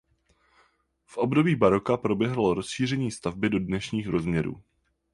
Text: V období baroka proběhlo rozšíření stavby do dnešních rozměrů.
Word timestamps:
V 1.05 1.17
období 1.17 1.55
baroka 1.55 1.97
proběhlo 1.97 2.53
rozšíření 2.53 3.11
stavby 3.11 3.49
do 3.49 3.59
dnešních 3.59 4.07
rozměrů. 4.07 4.61